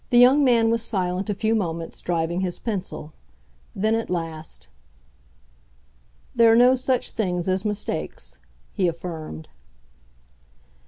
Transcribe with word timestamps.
_"The 0.09 0.17
young 0.17 0.43
man 0.43 0.71
was 0.71 0.81
silent 0.83 1.29
a 1.29 1.35
few 1.35 1.53
moments, 1.53 2.01
driving 2.01 2.41
his 2.41 2.57
pencil. 2.57 3.13
Then 3.75 3.93
at 3.93 4.09
last, 4.09 4.67
"There 6.33 6.51
are 6.51 6.55
no 6.55 6.73
such 6.75 7.11
things 7.11 7.47
as 7.47 7.63
mistakes," 7.63 8.39
he 8.73 8.87
affirmed. 8.87 9.47